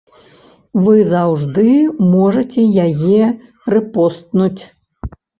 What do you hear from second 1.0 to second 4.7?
заўжды можаце яе рэпостнуць.